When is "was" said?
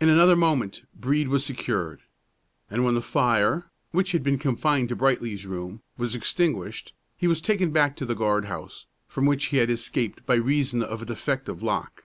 1.26-1.44, 5.98-6.14, 7.26-7.40